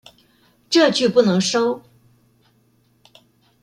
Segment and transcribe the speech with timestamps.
[0.67, 1.83] 這句不能收